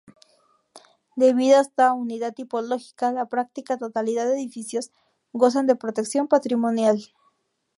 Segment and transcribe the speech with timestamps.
[1.15, 4.89] Debido a esta unidad tipológica, la práctica totalidad de edificios
[5.31, 6.99] gozan de protección patrimonial.